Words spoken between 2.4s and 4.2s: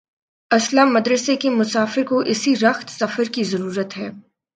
رخت سفر کی ضرورت ہے۔